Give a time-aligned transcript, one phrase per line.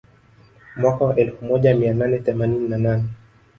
[0.75, 3.09] Mwaka wa elfu moja mia nane themanini na nane